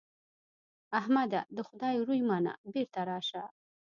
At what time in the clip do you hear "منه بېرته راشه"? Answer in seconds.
2.29-3.43